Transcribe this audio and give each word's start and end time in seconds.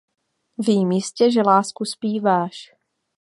Vím 0.57 0.91
jistě, 0.91 1.31
že 1.31 1.41
lásku 1.41 1.85
zpíváš. 1.85 2.71